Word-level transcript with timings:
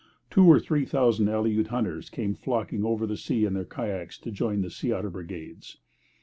Two 0.31 0.47
or 0.47 0.59
three 0.59 0.83
thousand 0.83 1.27
Aleut 1.29 1.67
hunters 1.67 2.09
came 2.09 2.33
flocking 2.33 2.83
over 2.83 3.05
the 3.05 3.15
sea 3.15 3.45
in 3.45 3.53
their 3.53 3.65
kayaks 3.65 4.17
to 4.21 4.31
join 4.31 4.61
the 4.61 4.71
sea 4.71 4.91
otter 4.91 5.11
brigades. 5.11 5.77